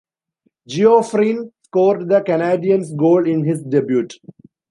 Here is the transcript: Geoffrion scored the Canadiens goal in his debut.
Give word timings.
Geoffrion 0.67 1.51
scored 1.67 2.09
the 2.09 2.21
Canadiens 2.21 2.97
goal 2.97 3.27
in 3.27 3.43
his 3.45 3.61
debut. 3.61 4.07